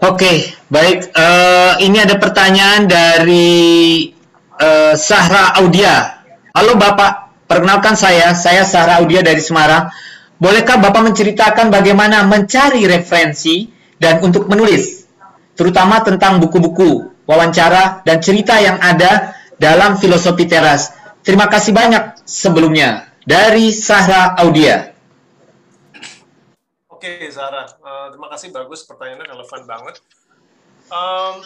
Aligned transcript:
Oke, 0.00 0.56
baik. 0.72 1.12
Uh, 1.12 1.76
ini 1.84 2.00
ada 2.00 2.16
pertanyaan 2.16 2.88
dari 2.88 4.08
uh, 4.56 4.96
Sahra 4.96 5.60
Audia. 5.60 6.24
Halo 6.56 6.72
Bapak, 6.80 7.44
perkenalkan 7.44 7.92
saya, 8.00 8.32
saya 8.32 8.64
Sahra 8.64 9.04
Audia 9.04 9.20
dari 9.20 9.44
Semarang. 9.44 9.92
Bolehkah 10.40 10.80
Bapak 10.80 11.04
menceritakan 11.04 11.68
bagaimana 11.68 12.24
mencari 12.24 12.88
referensi 12.88 13.68
dan 14.00 14.24
untuk 14.24 14.48
menulis, 14.48 15.04
terutama 15.52 16.00
tentang 16.00 16.40
buku-buku, 16.40 17.20
wawancara, 17.28 18.00
dan 18.00 18.24
cerita 18.24 18.56
yang 18.56 18.80
ada 18.80 19.36
dalam 19.60 20.00
filosofi 20.00 20.48
teras? 20.48 20.96
Terima 21.20 21.44
kasih 21.44 21.76
banyak 21.76 22.24
sebelumnya 22.24 23.04
dari 23.28 23.68
Sahra 23.68 24.32
Audia. 24.40 24.96
Oke, 27.00 27.32
Zara. 27.32 27.64
Uh, 27.80 28.12
terima 28.12 28.28
kasih 28.28 28.52
bagus 28.52 28.84
pertanyaannya 28.84 29.32
relevan 29.32 29.64
banget. 29.64 30.04
Um, 30.92 31.40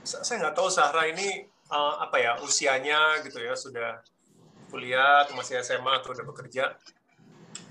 saya 0.00 0.40
nggak 0.40 0.56
tahu 0.56 0.72
Zahra 0.72 1.04
ini 1.04 1.44
uh, 1.68 2.00
apa 2.00 2.16
ya 2.16 2.32
usianya 2.40 3.20
gitu 3.28 3.44
ya 3.44 3.52
sudah 3.52 4.00
kuliah 4.72 5.28
atau 5.28 5.36
masih 5.36 5.60
SMA 5.60 6.00
atau 6.00 6.16
udah 6.16 6.24
bekerja. 6.32 6.80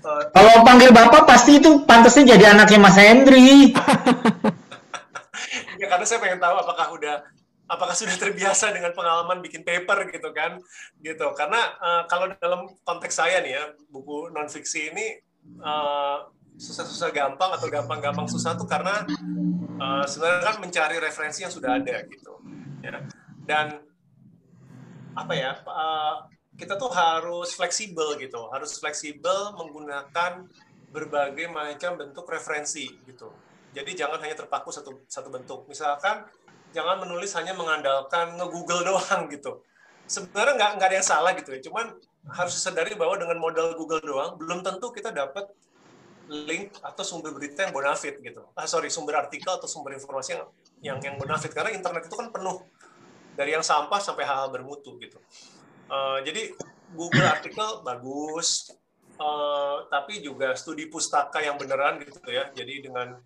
Uh, 0.06 0.30
Kalau 0.30 0.62
panggil 0.62 0.94
bapak 0.94 1.26
pasti 1.26 1.58
itu 1.58 1.82
pantasnya 1.82 2.38
jadi 2.38 2.54
anaknya 2.54 2.78
Mas 2.78 2.94
Hendri. 2.94 3.74
ya 5.82 5.86
karena 5.90 6.06
saya 6.06 6.22
pengen 6.22 6.38
tahu 6.38 6.62
apakah 6.62 6.94
udah 6.94 7.26
apakah 7.66 7.98
sudah 7.98 8.14
terbiasa 8.14 8.70
dengan 8.70 8.94
pengalaman 8.94 9.42
bikin 9.42 9.66
paper 9.66 10.06
gitu 10.14 10.30
kan 10.30 10.62
gitu 11.02 11.26
karena 11.34 11.74
uh, 11.82 12.02
kalau 12.06 12.30
dalam 12.38 12.70
konteks 12.86 13.18
saya 13.18 13.42
nih 13.42 13.58
ya 13.58 13.64
buku 13.90 14.30
non 14.30 14.46
fiksi 14.46 14.94
ini 14.94 15.18
uh, 15.58 16.37
susah-susah 16.58 17.14
gampang 17.14 17.54
atau 17.54 17.70
gampang-gampang 17.70 18.26
susah 18.26 18.58
tuh 18.58 18.66
karena 18.66 19.06
uh, 19.78 20.04
sebenarnya 20.04 20.42
kan 20.42 20.56
mencari 20.58 20.98
referensi 20.98 21.46
yang 21.46 21.54
sudah 21.54 21.78
ada 21.78 22.02
gitu 22.10 22.34
ya. 22.82 22.98
Dan 23.46 23.78
apa 25.14 25.32
ya 25.34 25.54
uh, 25.64 26.26
kita 26.58 26.74
tuh 26.74 26.90
harus 26.90 27.54
fleksibel 27.54 28.18
gitu 28.18 28.50
harus 28.50 28.74
fleksibel 28.82 29.54
menggunakan 29.54 30.46
berbagai 30.90 31.46
macam 31.52 31.94
bentuk 31.94 32.26
referensi 32.26 32.90
gitu. 33.06 33.30
Jadi 33.76 33.94
jangan 33.94 34.18
hanya 34.24 34.34
terpaku 34.34 34.72
satu 34.72 35.04
satu 35.06 35.28
bentuk. 35.28 35.68
Misalkan 35.68 36.24
jangan 36.72 36.98
menulis 36.98 37.30
hanya 37.36 37.54
mengandalkan 37.54 38.34
nge-google 38.40 38.82
doang 38.88 39.28
gitu. 39.30 39.62
Sebenarnya 40.08 40.56
nggak 40.56 40.70
nggak 40.80 40.88
ada 40.88 40.96
yang 40.98 41.08
salah 41.08 41.32
gitu 41.36 41.52
ya. 41.52 41.60
Cuman 41.60 41.92
harus 42.32 42.52
disadari 42.56 42.96
bahwa 42.96 43.16
dengan 43.16 43.38
modal 43.40 43.72
Google 43.76 44.04
doang 44.04 44.36
belum 44.36 44.60
tentu 44.60 44.92
kita 44.92 45.12
dapat 45.12 45.48
link 46.28 46.76
atau 46.84 47.02
sumber 47.02 47.32
berita 47.32 47.64
yang 47.64 47.72
bonafit 47.72 48.20
gitu. 48.20 48.44
Ah 48.52 48.68
sorry, 48.68 48.92
sumber 48.92 49.16
artikel 49.16 49.48
atau 49.48 49.66
sumber 49.66 49.96
informasi 49.96 50.36
yang 50.36 50.44
yang 50.78 50.98
yang 51.00 51.16
bonafit 51.16 51.50
karena 51.50 51.72
internet 51.72 52.06
itu 52.06 52.14
kan 52.14 52.28
penuh 52.28 52.62
dari 53.34 53.56
yang 53.56 53.64
sampah 53.64 53.98
sampai 53.98 54.28
hal-hal 54.28 54.52
bermutu 54.52 55.00
gitu. 55.00 55.16
Uh, 55.88 56.20
jadi 56.26 56.52
Google 56.92 57.24
artikel 57.24 57.80
bagus, 57.80 58.72
uh, 59.16 59.88
tapi 59.88 60.20
juga 60.20 60.52
studi 60.56 60.88
pustaka 60.88 61.40
yang 61.40 61.56
beneran 61.56 62.00
gitu 62.04 62.28
ya. 62.28 62.52
Jadi 62.52 62.84
dengan 62.84 63.16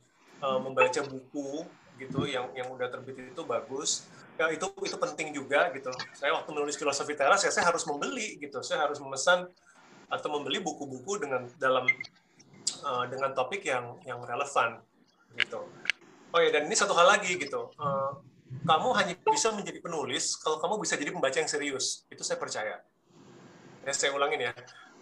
uh, 0.42 0.58
membaca 0.62 1.02
buku 1.02 1.66
gitu 1.98 2.26
yang 2.26 2.50
yang 2.54 2.70
udah 2.70 2.86
terbit 2.90 3.34
itu 3.34 3.42
bagus. 3.42 4.06
Ya 4.40 4.48
itu 4.48 4.68
itu 4.82 4.96
penting 4.96 5.34
juga 5.34 5.70
gitu. 5.74 5.90
Saya 6.14 6.34
waktu 6.38 6.50
menulis 6.54 6.78
filosofi 6.78 7.18
teras 7.18 7.42
ya 7.42 7.50
saya 7.50 7.68
harus 7.70 7.84
membeli 7.84 8.38
gitu. 8.38 8.62
Saya 8.62 8.86
harus 8.86 9.02
memesan 9.02 9.50
atau 10.12 10.28
membeli 10.28 10.60
buku-buku 10.60 11.24
dengan 11.24 11.48
dalam 11.56 11.88
uh, 12.84 13.04
dengan 13.08 13.32
topik 13.32 13.62
yang 13.64 13.98
yang 14.04 14.20
relevan 14.22 14.82
gitu. 15.38 15.64
Oh 16.32 16.40
ya 16.40 16.50
dan 16.52 16.68
ini 16.68 16.76
satu 16.76 16.92
hal 16.92 17.08
lagi 17.18 17.38
gitu. 17.40 17.72
Uh, 17.78 18.18
kamu 18.68 18.88
hanya 18.94 19.14
bisa 19.16 19.48
menjadi 19.50 19.80
penulis 19.80 20.36
kalau 20.36 20.60
kamu 20.60 20.84
bisa 20.84 20.94
jadi 21.00 21.10
pembaca 21.10 21.36
yang 21.40 21.48
serius. 21.48 22.04
Itu 22.12 22.22
saya 22.22 22.36
percaya. 22.36 22.84
Ya, 23.82 23.92
saya 23.96 24.14
ulangin 24.14 24.46
ya. 24.46 24.52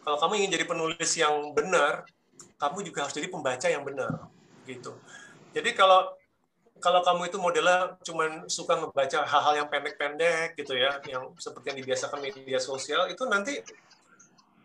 Kalau 0.01 0.17
kamu 0.17 0.41
ingin 0.41 0.51
jadi 0.57 0.65
penulis 0.65 1.11
yang 1.19 1.53
benar, 1.53 2.09
kamu 2.57 2.87
juga 2.87 3.05
harus 3.05 3.13
jadi 3.13 3.29
pembaca 3.29 3.67
yang 3.69 3.85
benar. 3.85 4.31
Gitu. 4.65 4.95
Jadi 5.53 5.71
kalau 5.77 6.15
kalau 6.81 7.05
kamu 7.05 7.29
itu 7.29 7.37
modelnya 7.37 8.01
cuma 8.01 8.49
suka 8.49 8.81
membaca 8.81 9.21
hal-hal 9.29 9.55
yang 9.61 9.69
pendek-pendek 9.69 10.57
gitu 10.57 10.73
ya, 10.73 10.97
yang 11.05 11.29
seperti 11.37 11.77
yang 11.77 11.79
dibiasakan 11.85 12.19
media 12.25 12.57
sosial, 12.57 13.05
itu 13.13 13.29
nanti 13.29 13.61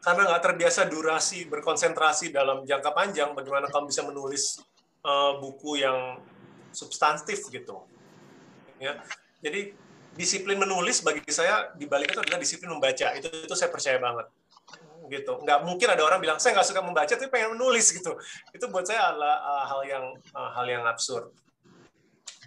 karena 0.06 0.22
nggak 0.30 0.44
terbiasa 0.46 0.86
durasi 0.86 1.50
berkonsentrasi 1.50 2.30
dalam 2.30 2.62
jangka 2.62 2.94
panjang, 2.94 3.34
bagaimana 3.34 3.66
kamu 3.74 3.90
bisa 3.90 4.06
menulis 4.06 4.62
uh, 5.02 5.42
buku 5.42 5.82
yang 5.82 6.22
substantif 6.70 7.42
gitu. 7.50 7.82
Ya, 8.78 9.02
jadi 9.42 9.74
disiplin 10.14 10.62
menulis 10.62 11.02
bagi 11.02 11.26
saya 11.34 11.74
di 11.74 11.90
balik 11.90 12.14
itu 12.14 12.22
adalah 12.22 12.38
disiplin 12.38 12.70
membaca. 12.70 13.18
Itu 13.18 13.34
itu 13.34 13.56
saya 13.58 13.74
percaya 13.74 13.98
banget 13.98 14.30
gitu. 15.10 15.42
Nggak 15.42 15.60
mungkin 15.66 15.88
ada 15.90 16.02
orang 16.06 16.22
bilang 16.22 16.38
saya 16.38 16.54
nggak 16.58 16.70
suka 16.70 16.82
membaca 16.86 17.14
tapi 17.14 17.30
pengen 17.34 17.58
menulis 17.58 17.90
gitu. 17.90 18.14
Itu 18.54 18.70
buat 18.70 18.86
saya 18.86 19.10
adalah 19.10 19.42
uh, 19.42 19.66
hal 19.74 19.82
yang 19.90 20.06
uh, 20.38 20.50
hal 20.54 20.66
yang 20.70 20.84
absurd 20.86 21.34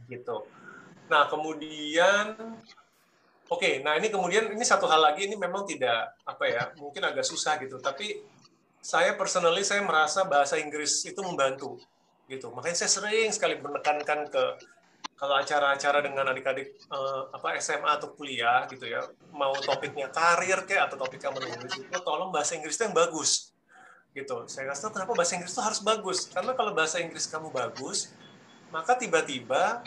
gitu. 0.06 0.46
Nah 1.10 1.26
kemudian 1.26 2.38
Oke, 3.48 3.80
nah 3.80 3.96
ini 3.96 4.12
kemudian 4.12 4.52
ini 4.52 4.60
satu 4.60 4.84
hal 4.84 5.00
lagi 5.00 5.24
ini 5.24 5.32
memang 5.32 5.64
tidak 5.64 6.20
apa 6.28 6.44
ya, 6.44 6.62
mungkin 6.76 7.00
agak 7.00 7.24
susah 7.24 7.56
gitu, 7.64 7.80
tapi 7.80 8.20
saya 8.84 9.16
personally 9.16 9.64
saya 9.64 9.80
merasa 9.80 10.28
bahasa 10.28 10.60
Inggris 10.60 11.00
itu 11.08 11.16
membantu 11.24 11.80
gitu. 12.28 12.52
Makanya 12.52 12.84
saya 12.84 12.90
sering 12.92 13.32
sekali 13.32 13.56
menekankan 13.56 14.28
ke 14.28 14.44
kalau 15.18 15.34
acara-acara 15.34 15.98
dengan 15.98 16.30
adik-adik 16.30 16.78
uh, 16.94 17.26
apa 17.34 17.58
SMA 17.58 17.88
atau 17.88 18.14
kuliah 18.14 18.68
gitu 18.70 18.86
ya, 18.86 19.02
mau 19.34 19.50
topiknya 19.64 20.12
karir 20.14 20.62
kayak 20.62 20.92
atau 20.92 21.00
topiknya 21.00 21.34
menulis 21.34 21.74
itu 21.74 21.98
tolong 22.06 22.30
bahasa 22.30 22.54
Inggris 22.54 22.78
itu 22.78 22.86
yang 22.86 22.94
bagus 22.94 23.50
gitu. 24.14 24.46
Saya 24.46 24.70
kasih 24.70 24.94
kenapa 24.94 25.16
bahasa 25.16 25.34
Inggris 25.34 25.52
itu 25.56 25.62
harus 25.64 25.80
bagus. 25.82 26.18
Karena 26.30 26.52
kalau 26.54 26.70
bahasa 26.70 27.02
Inggris 27.02 27.26
kamu 27.26 27.50
bagus, 27.50 28.14
maka 28.70 28.94
tiba-tiba 28.94 29.82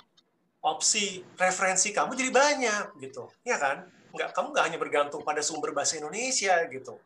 opsi 0.61 1.25
referensi 1.35 1.89
kamu 1.89 2.13
jadi 2.13 2.31
banyak 2.31 2.85
gitu. 3.01 3.27
Ya 3.41 3.57
kan? 3.57 3.89
Nggak 4.13 4.29
kamu 4.37 4.47
nggak 4.53 4.65
hanya 4.69 4.79
bergantung 4.79 5.21
pada 5.25 5.41
sumber 5.41 5.73
bahasa 5.73 5.97
Indonesia 5.97 6.53
gitu. 6.69 7.01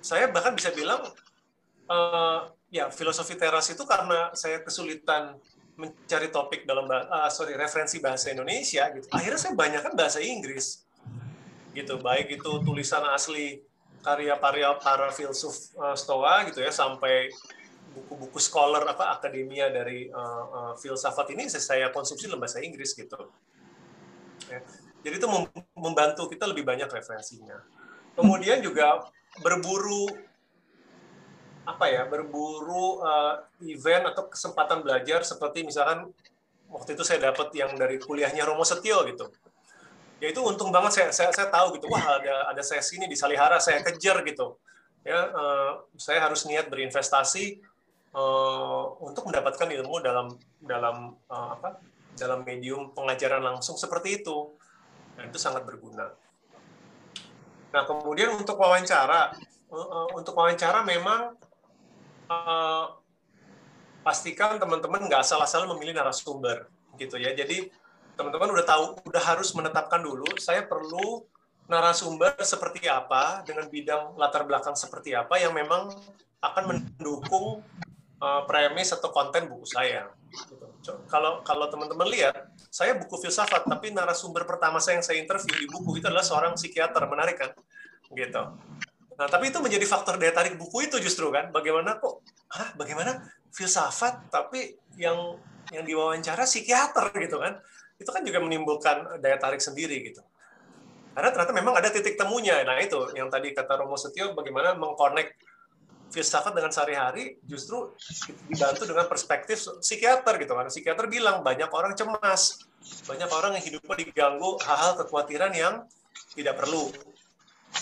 Saya 0.00 0.32
bahkan 0.32 0.56
bisa 0.56 0.72
bilang 0.72 1.04
uh, 1.92 2.40
ya 2.72 2.88
filosofi 2.88 3.36
teras 3.36 3.68
itu 3.68 3.84
karena 3.84 4.32
saya 4.32 4.64
kesulitan 4.64 5.36
mencari 5.76 6.32
topik 6.32 6.64
dalam 6.64 6.88
uh, 6.88 7.28
sorry 7.28 7.52
referensi 7.52 8.00
bahasa 8.00 8.32
Indonesia 8.32 8.88
gitu. 8.96 9.06
Akhirnya 9.12 9.40
saya 9.40 9.52
banyak 9.52 9.80
kan 9.84 9.92
bahasa 9.92 10.18
Inggris 10.24 10.88
gitu. 11.76 12.00
Baik 12.00 12.40
itu 12.40 12.50
tulisan 12.64 13.04
asli 13.12 13.60
karya-karya 14.00 14.78
para 14.80 15.12
filsuf 15.12 15.74
uh, 15.76 15.92
Stoa 15.92 16.48
gitu 16.48 16.64
ya 16.64 16.72
sampai 16.72 17.28
buku-buku 17.96 18.36
scholar 18.36 18.84
apa 18.84 19.16
akademia 19.16 19.72
dari 19.72 20.12
uh, 20.12 20.44
uh, 20.52 20.72
filsafat 20.76 21.32
ini 21.32 21.48
saya 21.48 21.88
konsumsi 21.88 22.28
dalam 22.28 22.44
bahasa 22.44 22.60
Inggris 22.60 22.92
gitu. 22.92 23.16
Ya. 24.52 24.60
Jadi 25.00 25.14
itu 25.16 25.28
membantu 25.72 26.28
kita 26.28 26.44
lebih 26.44 26.68
banyak 26.68 26.92
referensinya. 26.92 27.56
Kemudian 28.12 28.60
juga 28.60 29.08
berburu 29.40 30.12
apa 31.66 31.90
ya 31.90 32.06
berburu 32.06 33.02
uh, 33.02 33.42
event 33.66 34.14
atau 34.14 34.30
kesempatan 34.30 34.86
belajar 34.86 35.26
seperti 35.26 35.66
misalkan 35.66 36.06
waktu 36.70 36.94
itu 36.94 37.02
saya 37.02 37.32
dapat 37.32 37.50
yang 37.58 37.74
dari 37.74 37.98
kuliahnya 37.98 38.46
Romo 38.46 38.62
Setio 38.62 39.02
gitu 39.10 39.26
ya 40.22 40.30
itu 40.30 40.40
untung 40.46 40.70
banget 40.70 40.94
saya 40.94 41.08
saya, 41.10 41.30
saya 41.34 41.50
tahu 41.50 41.76
gitu 41.76 41.90
wah 41.90 42.22
ada 42.22 42.54
ada 42.54 42.62
sesi 42.62 43.02
ini 43.02 43.10
di 43.10 43.18
Salihara 43.18 43.58
saya 43.58 43.82
kejar 43.82 44.22
gitu 44.22 44.56
ya 45.02 45.20
uh, 45.34 45.72
saya 45.98 46.22
harus 46.22 46.46
niat 46.46 46.70
berinvestasi 46.70 47.58
uh, 48.16 48.96
untuk 49.04 49.28
mendapatkan 49.28 49.68
ilmu 49.68 50.00
dalam 50.00 50.32
dalam 50.64 51.14
uh, 51.28 51.48
apa 51.52 51.78
dalam 52.16 52.42
medium 52.42 52.96
pengajaran 52.96 53.44
langsung 53.44 53.76
seperti 53.76 54.24
itu 54.24 54.56
dan 55.14 55.28
itu 55.28 55.36
sangat 55.36 55.68
berguna. 55.68 56.08
Nah 57.76 57.82
kemudian 57.84 58.32
untuk 58.32 58.56
wawancara 58.56 59.36
uh, 59.68 60.08
untuk 60.16 60.32
wawancara 60.32 60.80
memang 60.80 61.36
uh, 62.32 62.96
pastikan 64.00 64.56
teman-teman 64.56 65.04
nggak 65.04 65.22
salah-salah 65.26 65.68
memilih 65.76 65.92
narasumber 65.92 66.72
gitu 66.96 67.20
ya. 67.20 67.36
Jadi 67.36 67.68
teman-teman 68.16 68.48
udah 68.56 68.64
tahu 68.64 68.84
udah 69.12 69.22
harus 69.22 69.52
menetapkan 69.52 70.00
dulu 70.00 70.24
saya 70.40 70.64
perlu 70.64 71.20
narasumber 71.68 72.32
seperti 72.40 72.88
apa 72.88 73.44
dengan 73.44 73.68
bidang 73.68 74.16
latar 74.16 74.48
belakang 74.48 74.72
seperti 74.72 75.12
apa 75.12 75.36
yang 75.36 75.52
memang 75.52 75.92
akan 76.40 76.64
mendukung 76.64 77.60
uh, 78.20 78.42
premis 78.48 78.92
atau 78.92 79.08
konten 79.10 79.48
buku 79.48 79.66
saya. 79.68 80.10
Gitu. 80.30 80.92
Kalau 81.10 81.40
kalau 81.42 81.66
teman-teman 81.72 82.08
lihat, 82.08 82.52
saya 82.68 82.94
buku 82.96 83.16
filsafat, 83.20 83.66
tapi 83.66 83.90
narasumber 83.90 84.44
pertama 84.44 84.78
saya 84.78 85.00
yang 85.00 85.06
saya 85.06 85.18
interview 85.22 85.54
di 85.56 85.66
buku 85.68 85.98
itu 85.98 86.06
adalah 86.06 86.24
seorang 86.24 86.54
psikiater, 86.54 87.02
menarik 87.08 87.36
kan? 87.40 87.50
Gitu. 88.12 88.42
Nah, 89.16 89.26
tapi 89.32 89.48
itu 89.48 89.58
menjadi 89.64 89.86
faktor 89.88 90.20
daya 90.20 90.36
tarik 90.36 90.60
buku 90.60 90.86
itu 90.86 91.00
justru 91.00 91.32
kan, 91.32 91.48
bagaimana 91.48 91.96
kok, 91.96 92.20
ah, 92.52 92.76
bagaimana 92.76 93.24
filsafat, 93.48 94.28
tapi 94.28 94.76
yang 95.00 95.40
yang 95.74 95.84
diwawancara 95.86 96.46
psikiater 96.46 97.10
gitu 97.18 97.42
kan 97.42 97.58
itu 97.96 98.10
kan 98.12 98.22
juga 98.22 98.38
menimbulkan 98.44 99.18
daya 99.18 99.40
tarik 99.40 99.58
sendiri 99.58 100.04
gitu 100.04 100.22
karena 101.16 101.32
ternyata 101.32 101.52
memang 101.56 101.74
ada 101.80 101.88
titik 101.88 102.14
temunya 102.14 102.60
nah 102.62 102.76
itu 102.76 103.16
yang 103.16 103.32
tadi 103.32 103.56
kata 103.56 103.80
Romo 103.80 103.96
Setio 103.96 104.36
bagaimana 104.36 104.76
mengkonek 104.76 105.34
filsafat 106.10 106.54
dengan 106.54 106.70
sehari-hari 106.70 107.38
justru 107.44 107.92
dibantu 108.46 108.86
dengan 108.86 109.06
perspektif 109.10 109.58
psikiater 109.82 110.38
gitu 110.38 110.52
kan. 110.54 110.66
Psikiater 110.70 111.06
bilang 111.10 111.42
banyak 111.42 111.68
orang 111.70 111.92
cemas. 111.98 112.62
Banyak 113.10 113.26
orang 113.34 113.58
yang 113.58 113.64
hidupnya 113.66 114.06
diganggu 114.06 114.62
hal-hal 114.62 114.94
kekhawatiran 115.02 115.50
yang 115.52 115.74
tidak 116.38 116.54
perlu. 116.54 116.94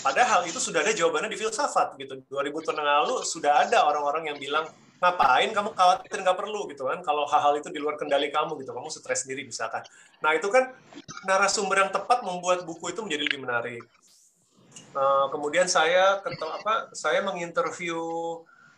Padahal 0.01 0.43
itu 0.49 0.57
sudah 0.57 0.81
ada 0.81 0.91
jawabannya 0.91 1.29
di 1.29 1.39
filsafat 1.39 1.95
gitu. 2.01 2.25
2000 2.27 2.65
tahun 2.65 2.77
yang 2.81 2.89
lalu 3.05 3.15
sudah 3.21 3.69
ada 3.69 3.85
orang-orang 3.85 4.33
yang 4.33 4.37
bilang 4.41 4.65
ngapain 4.97 5.53
kamu 5.53 5.75
khawatir 5.77 6.17
nggak 6.25 6.37
perlu? 6.37 6.65
gitu 6.73 6.89
kan. 6.89 6.99
Kalau 7.05 7.29
hal-hal 7.29 7.61
itu 7.61 7.69
di 7.69 7.77
luar 7.77 7.95
kendali 7.95 8.33
kamu 8.33 8.57
gitu 8.65 8.73
kamu 8.73 8.89
stres 8.89 9.23
sendiri 9.23 9.45
misalkan. 9.45 9.85
Nah 10.25 10.33
itu 10.33 10.49
kan 10.49 10.73
narasumber 11.29 11.85
yang 11.85 11.91
tepat 11.93 12.25
membuat 12.25 12.65
buku 12.65 12.89
itu 12.89 13.05
menjadi 13.05 13.23
lebih 13.29 13.39
menarik 13.45 13.85
uh, 14.95 15.27
kemudian 15.29 15.67
saya 15.69 16.23
ketemu 16.23 16.51
apa 16.63 16.73
saya 16.95 17.19
menginterview 17.21 17.99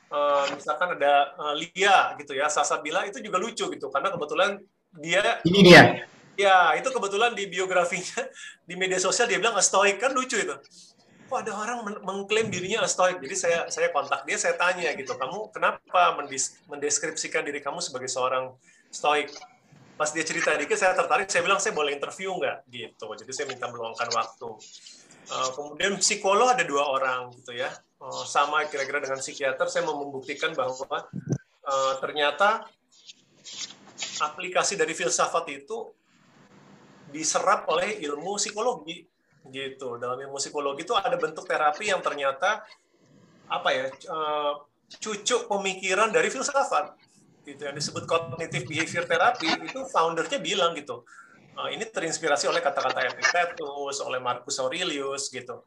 uh, 0.10 0.46
misalkan 0.52 0.98
ada 0.98 1.38
uh, 1.38 1.54
Lia 1.56 2.18
gitu 2.20 2.36
ya 2.36 2.50
Sasa 2.52 2.82
Bila 2.82 3.06
itu 3.06 3.22
juga 3.24 3.38
lucu 3.38 3.70
gitu 3.70 3.88
karena 3.94 4.12
kebetulan 4.12 4.60
dia 4.98 5.40
ini 5.46 5.62
dia 5.62 5.82
ya 6.38 6.74
itu 6.76 6.90
kebetulan 6.90 7.38
di 7.38 7.46
biografinya 7.48 8.26
di 8.68 8.74
media 8.76 8.98
sosial 8.98 9.30
dia 9.30 9.38
bilang 9.38 9.56
stoik 9.62 10.02
kan 10.02 10.12
lucu 10.12 10.38
itu 10.38 10.58
kok 11.28 11.44
ada 11.44 11.54
orang 11.54 11.84
mengklaim 12.08 12.48
dirinya 12.48 12.88
stoik. 12.88 13.20
Jadi 13.20 13.36
saya 13.36 13.60
saya 13.68 13.92
kontak 13.92 14.24
dia, 14.24 14.40
saya 14.40 14.56
tanya 14.56 14.96
gitu, 14.96 15.12
kamu 15.20 15.52
kenapa 15.52 16.16
mendeskripsikan 16.72 17.44
diri 17.44 17.60
kamu 17.60 17.84
sebagai 17.84 18.08
seorang 18.08 18.56
stoik? 18.90 19.28
Pas 20.00 20.08
dia 20.16 20.24
cerita 20.24 20.56
dikit, 20.56 20.80
saya 20.80 20.96
tertarik. 20.96 21.28
Saya 21.28 21.44
bilang 21.44 21.60
saya 21.60 21.76
boleh 21.76 22.00
interview 22.00 22.32
nggak 22.32 22.64
gitu. 22.72 23.08
Jadi 23.12 23.32
saya 23.36 23.46
minta 23.52 23.68
meluangkan 23.68 24.08
waktu. 24.16 24.50
Uh, 25.28 25.50
kemudian 25.52 26.00
psikolog 26.00 26.48
ada 26.48 26.64
dua 26.64 26.88
orang 26.88 27.36
gitu 27.36 27.52
ya, 27.52 27.68
uh, 28.00 28.24
sama 28.24 28.64
kira-kira 28.72 29.04
dengan 29.04 29.20
psikiater. 29.20 29.68
Saya 29.68 29.84
mau 29.84 30.00
membuktikan 30.00 30.56
bahwa 30.56 30.88
uh, 31.68 31.94
ternyata 32.00 32.64
aplikasi 34.24 34.80
dari 34.80 34.96
filsafat 34.96 35.46
itu 35.52 35.92
diserap 37.12 37.68
oleh 37.72 38.04
ilmu 38.04 38.36
psikologi 38.36 39.08
gitu 39.48 39.96
dalam 39.96 40.20
ilmu 40.28 40.36
psikologi 40.40 40.84
itu 40.84 40.92
ada 40.92 41.16
bentuk 41.16 41.48
terapi 41.48 41.88
yang 41.88 42.04
ternyata 42.04 42.68
apa 43.48 43.70
ya 43.72 43.86
uh, 44.12 44.60
cucuk 45.00 45.48
pemikiran 45.48 46.12
dari 46.12 46.28
filsafat 46.28 47.00
gitu 47.48 47.64
yang 47.64 47.76
disebut 47.76 48.04
cognitive 48.04 48.68
behavior 48.68 49.08
therapy 49.08 49.48
itu 49.48 49.88
foundernya 49.88 50.40
bilang 50.44 50.76
gitu 50.76 51.08
uh, 51.58 51.70
ini 51.74 51.84
terinspirasi 51.90 52.46
oleh 52.46 52.62
kata-kata 52.62 53.10
Epictetus 53.10 54.00
oleh 54.06 54.22
Marcus 54.22 54.62
Aurelius 54.62 55.34
gitu. 55.34 55.66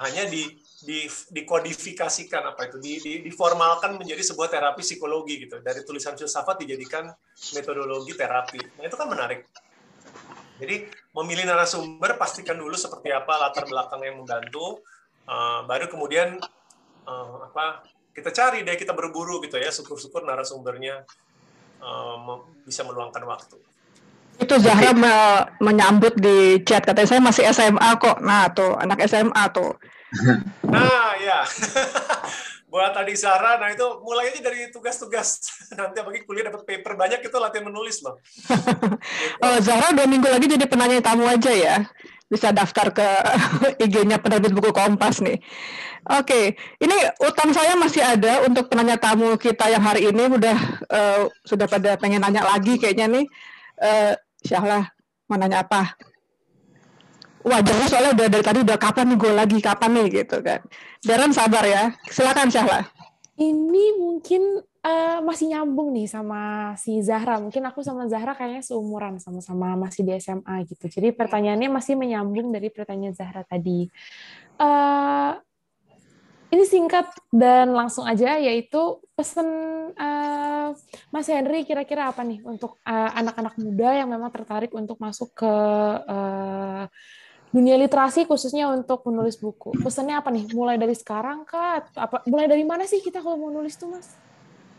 Hanya 0.00 0.24
di, 0.24 0.48
di 0.82 1.04
dikodifikasikan 1.06 2.42
apa 2.54 2.66
itu 2.66 2.80
di, 2.80 2.92
di, 2.98 3.12
diformalkan 3.28 4.00
menjadi 4.00 4.24
sebuah 4.24 4.48
terapi 4.48 4.80
psikologi 4.80 5.46
gitu. 5.46 5.60
Dari 5.60 5.84
tulisan 5.84 6.16
filsafat 6.16 6.64
dijadikan 6.64 7.12
metodologi 7.54 8.16
terapi. 8.16 8.58
Nah 8.80 8.84
itu 8.88 8.96
kan 8.96 9.06
menarik. 9.10 9.46
Jadi 10.62 10.86
memilih 11.12 11.44
narasumber 11.44 12.14
pastikan 12.16 12.54
dulu 12.54 12.78
seperti 12.78 13.10
apa 13.10 13.34
latar 13.34 13.66
belakang 13.66 14.00
yang 14.06 14.22
membantu, 14.22 14.80
uh, 15.26 15.66
baru 15.66 15.90
kemudian 15.90 16.38
uh, 17.02 17.50
apa 17.50 17.82
kita 18.14 18.30
cari 18.30 18.62
deh 18.62 18.78
kita 18.78 18.94
berburu 18.94 19.42
gitu 19.42 19.58
ya, 19.58 19.74
syukur-syukur 19.74 20.22
narasumbernya 20.22 21.02
uh, 21.82 22.46
bisa 22.62 22.86
meluangkan 22.86 23.26
waktu. 23.26 23.58
Itu 24.42 24.58
Zahra 24.58 24.90
me 24.90 25.14
menyambut 25.62 26.18
di 26.18 26.58
chat 26.66 26.82
katanya 26.82 27.08
saya 27.08 27.20
masih 27.22 27.44
SMA 27.54 27.90
kok. 28.02 28.18
Nah 28.18 28.50
tuh 28.50 28.74
anak 28.74 29.06
SMA 29.06 29.44
tuh. 29.54 29.78
Nah 30.66 31.14
ya. 31.26 31.46
buat 32.72 32.96
tadi 32.96 33.12
Zara, 33.12 33.60
nah 33.60 33.68
itu 33.68 33.84
mulai 34.00 34.32
aja 34.32 34.40
dari 34.40 34.72
tugas-tugas. 34.72 35.44
Nanti 35.78 36.00
apalagi 36.00 36.24
kuliah 36.24 36.48
dapat 36.48 36.64
paper 36.64 36.96
banyak 36.96 37.20
itu 37.20 37.36
latihan 37.36 37.68
menulis 37.68 38.00
loh. 38.00 38.16
oh, 39.44 39.56
Zara 39.60 39.92
dua 39.92 40.08
minggu 40.08 40.24
lagi 40.24 40.48
jadi 40.48 40.64
penanya 40.64 41.04
tamu 41.04 41.28
aja 41.28 41.52
ya. 41.52 41.84
Bisa 42.32 42.48
daftar 42.48 42.88
ke 42.96 43.04
IG-nya 43.76 44.16
penerbit 44.16 44.56
buku 44.56 44.72
Kompas 44.72 45.20
nih. 45.20 45.36
Oke, 46.16 46.24
okay. 46.24 46.44
ini 46.80 46.96
utang 47.20 47.52
saya 47.52 47.76
masih 47.76 48.00
ada 48.00 48.40
untuk 48.48 48.72
penanya 48.72 48.96
tamu 48.96 49.36
kita 49.36 49.68
yang 49.68 49.84
hari 49.84 50.08
ini 50.08 50.32
udah 50.32 50.56
uh, 50.88 51.28
sudah 51.44 51.68
pada 51.68 52.00
pengen 52.00 52.24
nanya 52.24 52.40
lagi 52.40 52.80
kayaknya 52.80 53.20
nih. 53.20 53.24
Uh, 53.76 54.16
Syahlah, 54.42 54.90
mau 55.30 55.38
nanya 55.38 55.62
apa? 55.62 55.96
wajahnya 57.42 57.86
soalnya 57.90 58.12
udah 58.14 58.26
dari 58.30 58.44
tadi 58.44 58.58
udah 58.62 58.78
kapan 58.78 59.04
nih 59.12 59.18
gue 59.18 59.32
lagi 59.34 59.58
kapan 59.58 59.90
nih 59.98 60.06
gitu 60.22 60.36
kan. 60.40 60.60
Darren 61.02 61.34
sabar 61.34 61.64
ya. 61.66 61.90
Silakan 62.06 62.48
Syahla. 62.48 62.86
Ini 63.34 63.84
mungkin 63.98 64.62
uh, 64.62 65.18
masih 65.26 65.50
nyambung 65.50 65.90
nih 65.90 66.06
sama 66.06 66.72
si 66.78 67.02
Zahra. 67.02 67.42
Mungkin 67.42 67.62
aku 67.66 67.82
sama 67.82 68.06
Zahra 68.06 68.38
kayaknya 68.38 68.62
seumuran 68.62 69.18
sama-sama 69.18 69.74
masih 69.74 70.06
di 70.06 70.14
SMA 70.22 70.62
gitu. 70.70 70.86
Jadi 70.86 71.10
pertanyaannya 71.10 71.68
masih 71.70 71.98
menyambung 71.98 72.54
dari 72.54 72.70
pertanyaan 72.70 73.14
Zahra 73.16 73.42
tadi. 73.42 73.90
Uh, 74.62 75.34
ini 76.52 76.64
singkat 76.68 77.08
dan 77.32 77.72
langsung 77.72 78.04
aja 78.04 78.36
yaitu 78.36 79.00
pesan 79.16 79.48
uh, 79.96 80.76
Mas 81.08 81.28
Henry 81.32 81.64
kira-kira 81.64 82.12
apa 82.12 82.20
nih 82.20 82.44
untuk 82.44 82.76
anak-anak 82.84 83.56
uh, 83.56 83.60
muda 83.64 83.88
yang 83.96 84.08
memang 84.12 84.28
tertarik 84.28 84.68
untuk 84.76 85.00
masuk 85.00 85.32
ke 85.32 85.54
uh, 86.04 86.84
dunia 87.52 87.76
literasi 87.80 88.24
khususnya 88.28 88.68
untuk 88.68 89.04
menulis 89.08 89.36
buku. 89.36 89.76
Pesannya 89.80 90.20
apa 90.20 90.32
nih? 90.32 90.48
Mulai 90.56 90.80
dari 90.80 90.96
sekarang 90.96 91.44
kah? 91.44 91.84
Apa 91.96 92.24
mulai 92.28 92.48
dari 92.48 92.64
mana 92.64 92.88
sih 92.88 93.04
kita 93.04 93.20
kalau 93.20 93.36
mau 93.36 93.52
nulis 93.52 93.76
tuh, 93.76 93.92
Mas? 93.92 94.16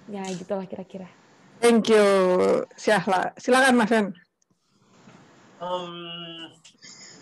Ya, 0.10 0.26
gitulah 0.30 0.66
kira-kira. 0.66 1.10
Thank 1.62 1.94
you, 1.94 2.06
Syahla. 2.76 3.32
Silakan, 3.38 3.78
Mas 3.78 3.94
Hen. 3.94 4.08
Um, 5.62 6.50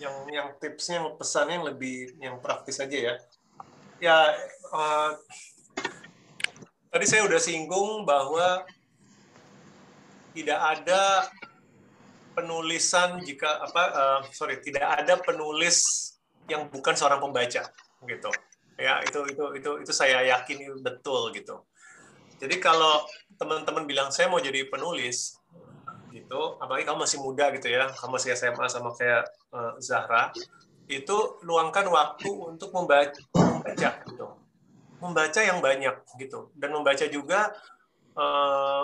yang 0.01 0.15
yang 0.31 0.47
tipsnya, 0.57 1.03
pesannya 1.19 1.61
yang 1.61 1.67
lebih 1.67 1.95
yang 2.17 2.35
praktis 2.39 2.79
aja 2.79 2.97
ya. 2.97 3.13
Ya, 4.01 4.33
uh, 4.73 5.13
tadi 6.89 7.05
saya 7.05 7.21
udah 7.29 7.37
singgung 7.37 8.01
bahwa 8.01 8.65
tidak 10.33 10.57
ada 10.57 11.29
penulisan 12.33 13.21
jika 13.21 13.61
apa 13.61 13.83
uh, 13.93 14.19
sorry 14.33 14.57
tidak 14.65 15.05
ada 15.05 15.21
penulis 15.21 15.85
yang 16.49 16.65
bukan 16.73 16.97
seorang 16.97 17.21
pembaca 17.21 17.69
gitu. 18.09 18.31
Ya 18.81 19.05
itu 19.05 19.21
itu 19.29 19.45
itu 19.61 19.71
itu 19.85 19.93
saya 19.93 20.25
yakin 20.25 20.81
betul 20.81 21.29
gitu. 21.37 21.61
Jadi 22.41 22.57
kalau 22.57 23.05
teman-teman 23.37 23.85
bilang 23.85 24.09
saya 24.09 24.33
mau 24.33 24.41
jadi 24.41 24.65
penulis 24.65 25.37
gitu 26.09 26.57
apalagi 26.57 26.89
kamu 26.89 27.05
masih 27.05 27.19
muda 27.21 27.53
gitu 27.53 27.69
ya 27.69 27.87
kamu 27.93 28.17
masih 28.17 28.33
SMA 28.33 28.65
sama 28.65 28.91
kayak 28.97 29.29
uh, 29.53 29.77
Zahra 29.79 30.33
itu 30.91 31.39
luangkan 31.47 31.87
waktu 31.87 32.27
untuk 32.27 32.75
membaca, 32.75 33.15
membaca 33.31 33.89
gitu. 34.03 34.27
Membaca 34.99 35.39
yang 35.39 35.63
banyak 35.63 35.95
gitu. 36.19 36.51
Dan 36.53 36.75
membaca 36.75 37.05
juga 37.07 37.55
uh, 38.19 38.83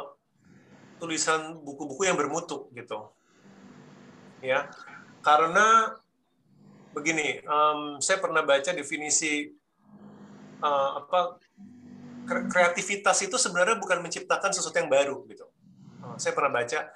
tulisan 0.98 1.60
buku-buku 1.62 2.08
yang 2.08 2.18
bermutu 2.18 2.72
gitu. 2.74 3.12
Ya 4.40 4.72
karena 5.22 5.98
begini 6.96 7.44
um, 7.46 8.00
saya 8.02 8.18
pernah 8.18 8.42
baca 8.42 8.72
definisi 8.74 9.52
uh, 10.64 10.92
apa 11.04 11.38
kreativitas 12.28 13.22
itu 13.24 13.38
sebenarnya 13.38 13.78
bukan 13.78 14.02
menciptakan 14.02 14.52
sesuatu 14.56 14.78
yang 14.78 14.90
baru 14.90 15.22
gitu. 15.30 15.46
Uh, 16.02 16.16
saya 16.18 16.34
pernah 16.34 16.64
baca 16.64 16.90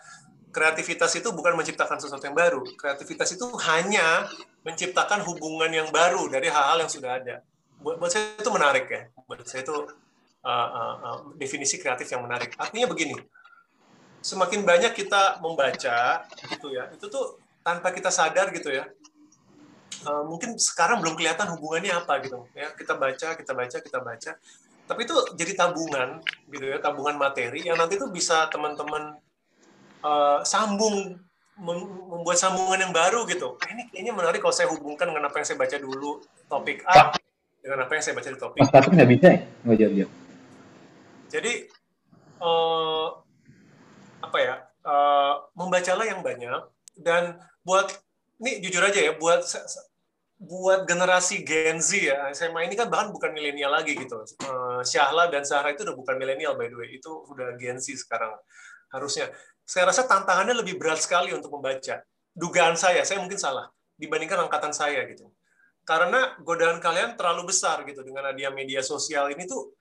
kreativitas 0.51 1.15
itu 1.17 1.31
bukan 1.31 1.55
menciptakan 1.57 1.97
sesuatu 1.97 2.23
yang 2.27 2.37
baru. 2.37 2.61
Kreativitas 2.77 3.33
itu 3.33 3.47
hanya 3.71 4.27
menciptakan 4.61 5.25
hubungan 5.25 5.71
yang 5.71 5.89
baru 5.89 6.29
dari 6.29 6.51
hal-hal 6.51 6.83
yang 6.83 6.91
sudah 6.91 7.17
ada. 7.17 7.41
Buat, 7.81 7.97
buat 7.97 8.11
saya 8.13 8.37
itu 8.37 8.51
menarik 8.53 8.85
ya. 8.91 9.01
Buat 9.25 9.47
saya 9.47 9.65
itu 9.65 9.73
uh, 9.73 10.49
uh, 10.51 10.95
uh, 11.01 11.19
definisi 11.39 11.81
kreatif 11.81 12.05
yang 12.11 12.21
menarik. 12.21 12.53
Artinya 12.59 12.91
begini 12.91 13.17
semakin 14.21 14.61
banyak 14.61 14.93
kita 14.93 15.41
membaca 15.41 16.29
gitu 16.29 16.69
ya 16.69 16.93
itu 16.93 17.09
tuh 17.09 17.41
tanpa 17.65 17.89
kita 17.89 18.13
sadar 18.13 18.53
gitu 18.53 18.69
ya 18.69 18.85
uh, 20.05 20.23
mungkin 20.25 20.57
sekarang 20.57 21.01
belum 21.01 21.17
kelihatan 21.17 21.49
hubungannya 21.57 21.93
apa 21.93 22.21
gitu. 22.25 22.45
Ya 22.57 22.73
kita 22.73 22.97
baca 22.97 23.37
kita 23.37 23.51
baca 23.53 23.77
kita 23.81 23.99
baca. 24.01 24.31
Tapi 24.89 24.99
itu 25.07 25.15
jadi 25.37 25.53
tabungan 25.55 26.19
gitu 26.51 26.65
ya 26.67 26.77
tabungan 26.81 27.15
materi 27.15 27.63
yang 27.63 27.77
nanti 27.79 27.95
tuh 27.95 28.09
bisa 28.11 28.49
teman-teman 28.51 29.15
uh, 30.01 30.39
sambung 30.45 31.17
membuat 31.61 32.41
sambungan 32.41 32.89
yang 32.89 32.93
baru 32.93 33.23
gitu. 33.29 33.57
Ini 33.69 33.93
kayaknya 33.93 34.13
menarik 34.17 34.41
kalau 34.41 34.55
saya 34.55 34.67
hubungkan 34.73 35.09
dengan 35.13 35.29
apa 35.29 35.37
yang 35.37 35.45
saya 35.45 35.57
baca 35.61 35.77
dulu 35.77 36.21
topik 36.49 36.81
A 36.89 37.13
dengan 37.61 37.85
apa 37.85 37.91
yang 37.93 38.03
saya 38.03 38.15
baca 38.17 38.29
di 38.33 38.39
topik 38.41 38.59
Mas 38.59 38.73
nggak 38.73 39.09
bisa 39.09 39.27
ya 39.29 39.39
nggak 39.63 39.77
jawab 39.77 40.09
jadi 41.31 41.53
uh, 42.41 43.07
apa 44.19 44.37
ya 44.41 44.55
uh, 44.83 45.33
membacalah 45.53 46.05
yang 46.09 46.25
banyak 46.25 46.61
dan 46.97 47.37
buat 47.61 47.93
ini 48.41 48.59
jujur 48.65 48.81
aja 48.81 48.99
ya 48.99 49.13
buat 49.15 49.45
buat 50.41 50.89
generasi 50.89 51.45
Gen 51.45 51.77
Z 51.77 52.01
ya 52.01 52.33
SMA 52.33 52.65
ini 52.65 52.73
kan 52.73 52.89
bahkan 52.89 53.13
bukan 53.13 53.29
milenial 53.29 53.69
lagi 53.69 53.93
gitu. 53.93 54.25
Uh, 54.41 54.81
Syahla 54.81 55.29
dan 55.29 55.45
Zahra 55.45 55.69
itu 55.69 55.85
udah 55.85 55.93
bukan 55.93 56.17
milenial 56.17 56.57
by 56.57 56.65
the 56.65 56.73
way. 56.73 56.97
Itu 56.97 57.29
udah 57.29 57.53
Gen 57.61 57.77
Z 57.77 57.93
sekarang 58.01 58.33
harusnya. 58.91 59.31
Saya 59.65 59.89
rasa 59.89 60.03
tantangannya 60.05 60.55
lebih 60.59 60.75
berat 60.75 60.99
sekali 60.99 61.31
untuk 61.31 61.51
membaca. 61.55 62.03
Dugaan 62.31 62.75
saya 62.79 63.03
saya 63.03 63.19
mungkin 63.19 63.39
salah 63.39 63.67
dibandingkan 63.99 64.47
angkatan 64.47 64.71
saya 64.75 65.03
gitu. 65.07 65.27
Karena 65.81 66.37
godaan 66.45 66.77
kalian 66.77 67.17
terlalu 67.17 67.49
besar 67.51 67.81
gitu 67.89 68.05
dengan 68.05 68.29
adanya 68.29 68.53
media 68.53 68.85
sosial 68.85 69.33
ini 69.33 69.49
tuh 69.49 69.73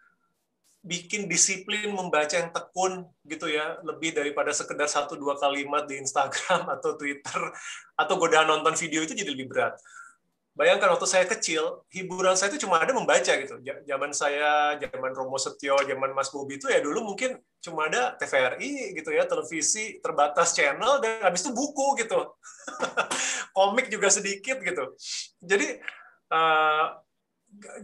bikin 0.81 1.29
disiplin 1.29 1.93
membaca 1.93 2.33
yang 2.33 2.49
tekun 2.57 3.05
gitu 3.29 3.53
ya 3.53 3.77
lebih 3.85 4.17
daripada 4.17 4.49
sekedar 4.49 4.89
satu 4.89 5.13
dua 5.13 5.37
kalimat 5.37 5.85
di 5.85 6.01
Instagram 6.01 6.69
atau 6.81 6.97
Twitter 6.97 7.41
atau 7.97 8.15
godaan 8.17 8.49
nonton 8.49 8.73
video 8.81 9.05
itu 9.05 9.13
jadi 9.13 9.29
lebih 9.29 9.53
berat. 9.53 9.77
Bayangkan 10.51 10.91
waktu 10.93 11.07
saya 11.07 11.25
kecil, 11.31 11.87
hiburan 11.95 12.35
saya 12.35 12.51
itu 12.51 12.67
cuma 12.67 12.83
ada 12.83 12.91
membaca 12.91 13.33
gitu. 13.39 13.55
Zaman 13.63 14.11
saya, 14.11 14.75
zaman 14.83 15.15
Romo 15.15 15.39
Setio, 15.39 15.79
zaman 15.79 16.11
Mas 16.11 16.29
Bobi 16.35 16.59
itu 16.59 16.67
ya 16.67 16.83
dulu 16.83 17.15
mungkin 17.15 17.39
cuma 17.63 17.87
ada 17.87 18.19
TVRI 18.19 18.99
gitu 18.99 19.15
ya, 19.15 19.31
televisi 19.31 20.03
terbatas 20.03 20.53
channel 20.53 20.99
dan 20.99 21.23
habis 21.23 21.47
itu 21.47 21.55
buku 21.55 22.03
gitu. 22.03 22.35
Komik 23.57 23.89
juga 23.95 24.11
sedikit 24.11 24.59
gitu. 24.59 24.99
Jadi 25.39 25.79
uh, 26.35 26.99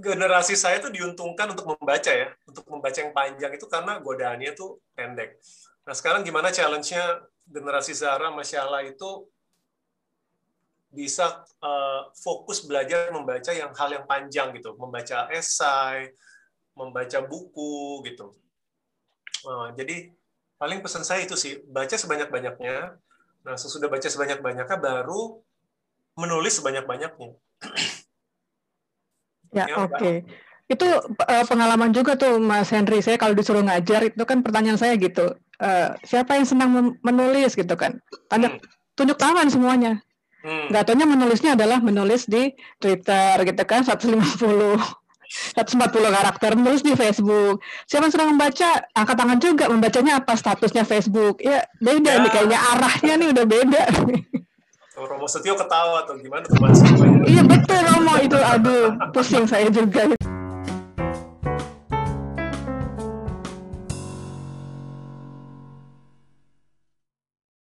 generasi 0.02 0.58
saya 0.58 0.82
tuh 0.82 0.90
diuntungkan 0.90 1.54
untuk 1.54 1.70
membaca 1.70 2.10
ya, 2.10 2.34
untuk 2.50 2.66
membaca 2.66 2.98
yang 2.98 3.14
panjang 3.14 3.52
itu 3.54 3.66
karena 3.70 4.02
godaannya 4.02 4.52
tuh 4.58 4.82
pendek. 4.94 5.38
Nah 5.86 5.94
sekarang 5.94 6.26
gimana 6.26 6.50
challenge-nya 6.50 7.22
generasi 7.46 7.94
Zara 7.94 8.34
Masyala 8.34 8.82
itu 8.82 9.30
bisa 10.96 11.44
uh, 11.60 12.08
fokus 12.16 12.64
belajar 12.64 13.12
membaca 13.12 13.52
yang 13.52 13.76
hal 13.76 13.88
yang 13.92 14.08
panjang 14.08 14.56
gitu, 14.56 14.72
membaca 14.80 15.28
esai, 15.28 16.16
membaca 16.72 17.20
buku 17.20 18.00
gitu. 18.08 18.32
Uh, 19.44 19.68
jadi 19.76 20.16
paling 20.56 20.80
pesan 20.80 21.04
saya 21.04 21.28
itu 21.28 21.36
sih 21.36 21.60
baca 21.68 21.92
sebanyak-banyaknya. 21.92 22.96
Nah 23.44 23.54
sesudah 23.54 23.92
baca 23.92 24.08
sebanyak-banyaknya 24.08 24.76
baru 24.80 25.44
menulis 26.16 26.56
sebanyak-banyaknya. 26.58 27.36
Ya, 29.54 29.64
ya 29.68 29.76
oke. 29.84 29.94
Okay. 29.96 30.16
Itu 30.66 30.86
uh, 30.98 31.44
pengalaman 31.46 31.94
juga 31.94 32.18
tuh 32.18 32.42
Mas 32.42 32.72
Henry. 32.74 32.98
Saya 32.98 33.20
kalau 33.20 33.36
disuruh 33.36 33.62
ngajar 33.62 34.10
itu 34.10 34.24
kan 34.26 34.42
pertanyaan 34.42 34.80
saya 34.80 34.98
gitu. 34.98 35.36
Uh, 35.56 35.94
siapa 36.02 36.36
yang 36.36 36.44
senang 36.44 36.98
menulis 37.00 37.54
gitu 37.54 37.72
kan? 37.78 38.02
Tanda 38.26 38.50
hmm. 38.50 38.60
tunjuk 38.98 39.16
tangan 39.16 39.46
semuanya. 39.46 40.02
Hmm. 40.46 40.70
Gak 40.70 40.86
taunya 40.86 41.10
menulisnya 41.10 41.58
adalah 41.58 41.82
menulis 41.82 42.30
di 42.30 42.54
Twitter 42.78 43.34
gitu 43.42 43.62
kan 43.66 43.82
150 43.82 44.78
140 45.58 45.90
karakter 45.90 46.54
menulis 46.54 46.86
di 46.86 46.94
Facebook. 46.94 47.58
Siapa 47.90 48.06
yang 48.06 48.14
senang 48.14 48.30
membaca, 48.38 48.78
angkat 48.94 49.16
tangan 49.18 49.38
juga 49.42 49.64
membacanya 49.66 50.22
apa 50.22 50.38
statusnya 50.38 50.86
Facebook. 50.86 51.42
Ya 51.42 51.66
beda 51.82 52.12
ya. 52.14 52.22
nih 52.22 52.30
kayaknya 52.30 52.58
arahnya 52.62 53.14
nih 53.18 53.28
udah 53.34 53.46
beda. 53.50 53.84
Romo 54.96 55.28
Setio 55.28 55.58
ketawa 55.58 56.06
atau 56.06 56.14
gimana? 56.16 56.46
Iya 57.26 57.42
betul 57.42 57.80
Romo 57.84 58.14
itu, 58.22 58.38
aduh 58.38 58.94
pusing 59.10 59.44
saya 59.44 59.66
juga. 59.68 60.14